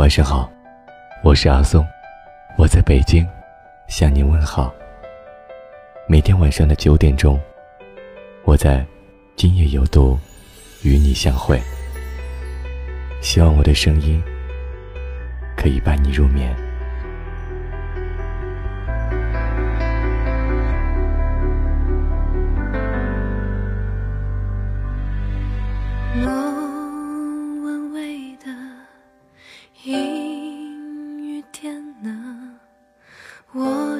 [0.00, 0.50] 晚上好，
[1.22, 1.86] 我是阿松，
[2.56, 3.28] 我在北京
[3.86, 4.72] 向你问好。
[6.08, 7.38] 每天晚上的九点钟，
[8.44, 8.82] 我在
[9.36, 10.18] 今夜有毒
[10.82, 11.60] 与你相会。
[13.20, 14.22] 希望我的声音
[15.54, 16.56] 可以伴你入眠。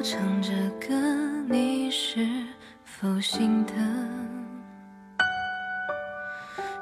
[0.03, 0.95] 唱着歌，
[1.47, 2.27] 你是
[2.83, 3.75] 否心疼，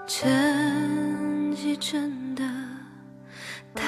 [0.07, 2.43] 成绩真的
[3.75, 3.83] 太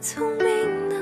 [0.00, 0.94] 聪明了，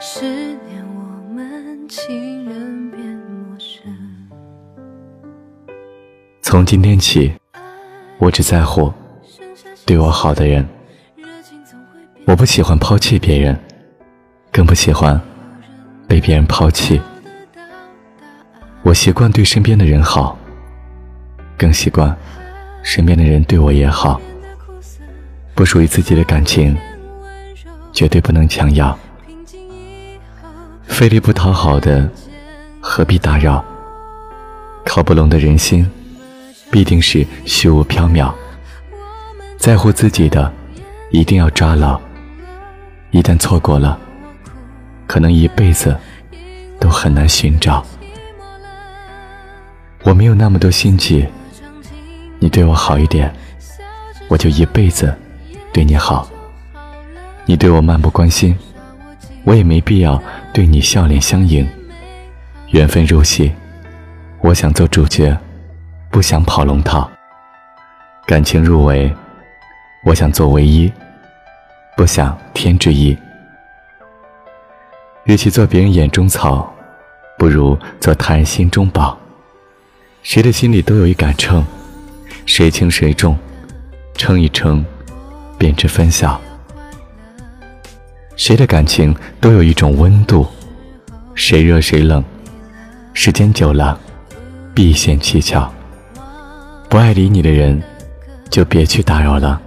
[0.00, 3.92] 十年我们情人变陌生。
[6.40, 7.34] 从今天起，
[8.18, 8.92] 我只在乎
[9.84, 10.64] 对我好的人。
[12.26, 13.58] 我不喜欢抛弃别人，
[14.52, 15.20] 更不喜欢
[16.06, 17.00] 被别人抛弃。
[18.82, 20.38] 我习惯对身边的人好，
[21.56, 22.14] 更习惯
[22.82, 24.20] 身边的人对我也好。
[25.54, 26.76] 不属于自己的感情，
[27.92, 28.96] 绝对不能强要。
[30.86, 32.08] 费力不讨好的，
[32.80, 33.64] 何必打扰？
[34.84, 35.90] 靠不拢的人心，
[36.70, 38.32] 必定是虚无缥缈。
[39.56, 40.52] 在乎自己的，
[41.10, 41.98] 一定要抓牢。
[43.12, 43.98] 一旦错过了，
[45.06, 45.96] 可能一辈子
[46.80, 47.84] 都很难寻找。
[50.02, 51.26] 我没有那么多心机，
[52.38, 53.32] 你对我好一点，
[54.28, 55.14] 我就一辈子
[55.72, 56.28] 对你好。
[57.46, 58.56] 你对我漫不关心，
[59.44, 61.66] 我也没必要对你笑脸相迎。
[62.70, 63.52] 缘分如戏，
[64.40, 65.36] 我想做主角，
[66.10, 67.10] 不想跑龙套。
[68.26, 69.14] 感情入围，
[70.04, 70.90] 我想做唯一，
[71.96, 73.16] 不想添之一。
[75.24, 76.70] 与其做别人眼中草，
[77.38, 79.18] 不如做他人心中宝。
[80.22, 81.64] 谁的心里都有一杆秤，
[82.44, 83.36] 谁轻谁重，
[84.14, 84.84] 称一称，
[85.56, 86.38] 便知分晓。
[88.36, 90.46] 谁的感情都有一种温度，
[91.34, 92.22] 谁热谁冷，
[93.14, 93.98] 时间久了，
[94.74, 95.72] 必显蹊跷。
[96.90, 97.82] 不爱理你的人，
[98.50, 99.60] 就别去打扰了。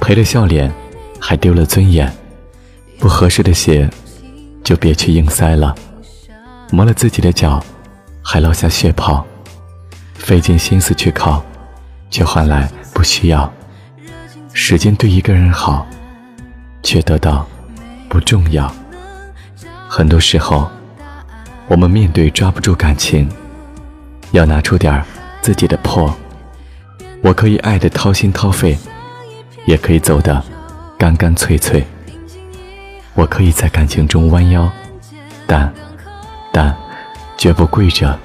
[0.00, 0.72] 赔了笑脸，
[1.18, 2.10] 还丢了尊严。
[2.98, 3.88] 不合适的鞋，
[4.62, 5.74] 就别去硬塞了。
[6.70, 7.62] 磨了自己的脚，
[8.22, 9.26] 还落下血泡。
[10.14, 11.42] 费尽心思去靠，
[12.10, 13.50] 却换来不需要；
[14.52, 15.86] 时间对一个人好，
[16.82, 17.46] 却得到
[18.08, 18.70] 不重要。
[19.88, 20.70] 很多时候，
[21.66, 23.28] 我们面对抓不住感情，
[24.32, 25.02] 要拿出点
[25.40, 26.14] 自己的魄。
[27.22, 28.78] 我可以爱的掏心掏肺，
[29.64, 30.40] 也可以走的
[30.96, 31.84] 干干脆脆。
[33.14, 34.70] 我可以在感情中弯腰，
[35.46, 35.72] 但
[36.52, 36.74] 但
[37.36, 38.18] 绝不跪着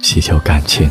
[0.00, 0.90] 祈求感情。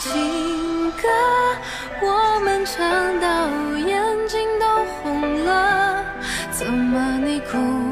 [0.00, 1.08] 情歌
[2.00, 3.48] 我们唱到
[3.78, 6.04] 眼睛都红了
[6.52, 7.87] 怎么你哭？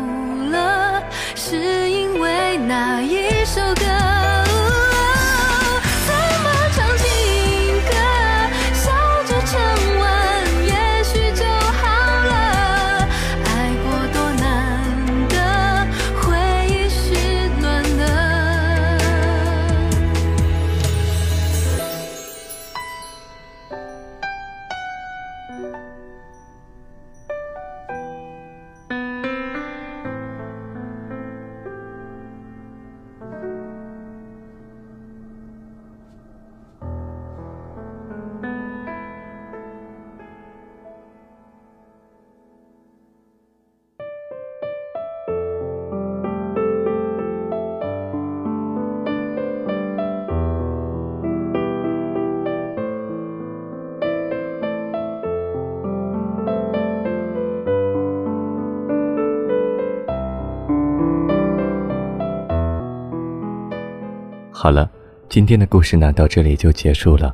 [64.67, 64.91] 好了，
[65.29, 67.33] 今天的故事呢到这里就结束了。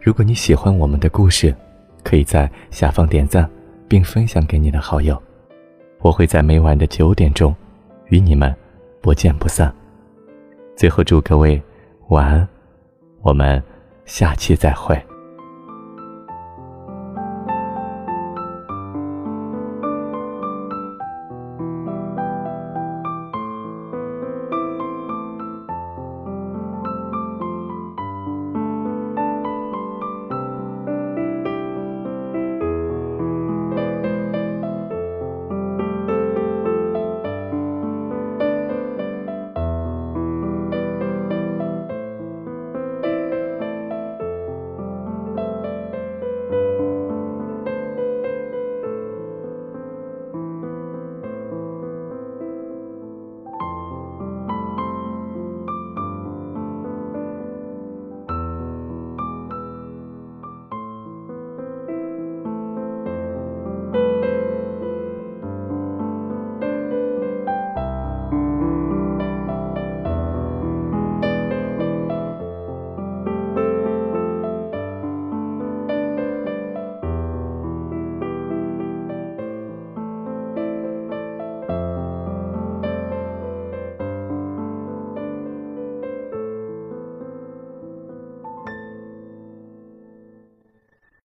[0.00, 1.54] 如果你喜欢我们的故事，
[2.02, 3.46] 可以在下方点赞，
[3.86, 5.22] 并分享给你的好友。
[5.98, 7.54] 我会在每晚的九点钟，
[8.06, 8.56] 与你们
[9.02, 9.70] 不见不散。
[10.74, 11.62] 最后祝各位
[12.08, 12.48] 晚安，
[13.20, 13.62] 我们
[14.06, 14.98] 下期再会。